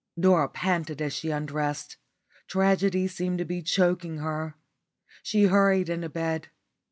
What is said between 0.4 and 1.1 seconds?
panted